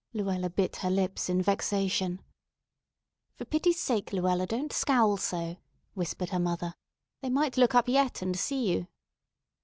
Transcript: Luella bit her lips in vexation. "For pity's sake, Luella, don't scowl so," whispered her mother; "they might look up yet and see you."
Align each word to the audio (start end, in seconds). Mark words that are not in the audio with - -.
Luella 0.15 0.49
bit 0.49 0.77
her 0.77 0.89
lips 0.89 1.29
in 1.29 1.43
vexation. 1.43 2.23
"For 3.35 3.45
pity's 3.45 3.79
sake, 3.79 4.11
Luella, 4.11 4.47
don't 4.47 4.73
scowl 4.73 5.17
so," 5.17 5.57
whispered 5.93 6.31
her 6.31 6.39
mother; 6.39 6.73
"they 7.21 7.29
might 7.29 7.55
look 7.55 7.75
up 7.75 7.87
yet 7.87 8.23
and 8.23 8.35
see 8.35 8.67
you." 8.73 8.87